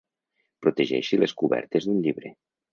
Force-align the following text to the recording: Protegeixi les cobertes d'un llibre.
Protegeixi 0.65 1.21
les 1.25 1.37
cobertes 1.43 1.89
d'un 1.91 2.05
llibre. 2.09 2.37